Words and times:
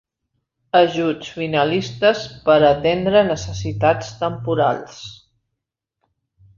Ajuts 0.79 1.27
finalistes 1.39 2.25
per 2.49 2.57
atendre 2.71 3.23
necessitats 3.29 4.11
temporals. 4.25 5.01